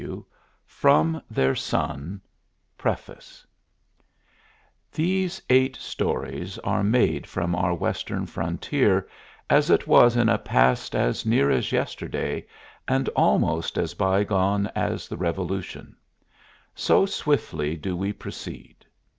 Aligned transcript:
W. 0.01 0.25
FROM 0.65 1.21
THEIR 1.29 1.53
SON 1.53 2.21
PREFACE 2.75 3.45
These 4.91 5.43
eight 5.47 5.75
stories 5.75 6.57
are 6.63 6.83
made 6.83 7.27
from 7.27 7.53
our 7.55 7.75
Western 7.75 8.25
Frontier 8.25 9.07
as 9.47 9.69
it 9.69 9.85
was 9.85 10.17
in 10.17 10.27
a 10.27 10.39
past 10.39 10.95
as 10.95 11.23
near 11.23 11.51
as 11.51 11.71
yesterday 11.71 12.47
and 12.87 13.09
almost 13.09 13.77
as 13.77 13.93
by 13.93 14.23
gone 14.23 14.65
as 14.73 15.07
the 15.07 15.17
Revolution; 15.17 15.95
so 16.73 17.05
swiftly 17.05 17.75
do 17.77 17.95
we 17.95 18.11
proceed. 18.11 18.83